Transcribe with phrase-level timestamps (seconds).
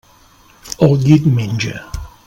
[0.87, 1.79] El llit menja.